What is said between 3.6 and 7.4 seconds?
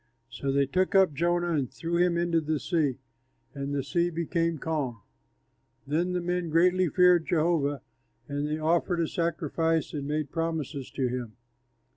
the sea became calm. Then the men greatly feared